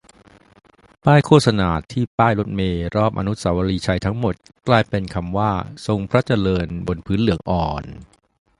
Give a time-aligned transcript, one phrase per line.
[1.05, 4.35] ป้ายโฆษณาที่ป้ายรถเมล์รอบอนุสาวรีย์ชัยทั้ง หมด
[4.67, 5.51] กลายเป็นคำว่า
[5.87, 7.83] "ทรงพระเจริญ" บนพื้นเหลืองอ่อน